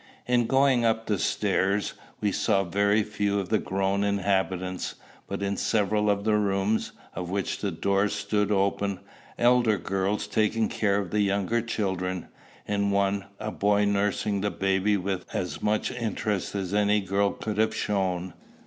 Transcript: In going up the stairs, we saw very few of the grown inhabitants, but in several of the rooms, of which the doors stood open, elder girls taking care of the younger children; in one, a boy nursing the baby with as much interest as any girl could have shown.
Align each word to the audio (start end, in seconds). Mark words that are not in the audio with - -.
In 0.25 0.47
going 0.47 0.83
up 0.83 1.05
the 1.05 1.19
stairs, 1.19 1.93
we 2.21 2.31
saw 2.31 2.63
very 2.63 3.03
few 3.03 3.39
of 3.39 3.49
the 3.49 3.59
grown 3.59 4.03
inhabitants, 4.03 4.95
but 5.27 5.43
in 5.43 5.55
several 5.57 6.09
of 6.09 6.23
the 6.23 6.37
rooms, 6.37 6.93
of 7.13 7.29
which 7.29 7.59
the 7.59 7.69
doors 7.69 8.13
stood 8.15 8.51
open, 8.51 8.99
elder 9.37 9.77
girls 9.77 10.25
taking 10.25 10.69
care 10.69 10.97
of 10.97 11.11
the 11.11 11.21
younger 11.21 11.61
children; 11.61 12.29
in 12.67 12.89
one, 12.89 13.25
a 13.39 13.51
boy 13.51 13.85
nursing 13.85 14.41
the 14.41 14.49
baby 14.49 14.97
with 14.97 15.27
as 15.35 15.61
much 15.61 15.91
interest 15.91 16.55
as 16.55 16.73
any 16.73 16.99
girl 16.99 17.29
could 17.33 17.59
have 17.59 17.75
shown. 17.75 18.33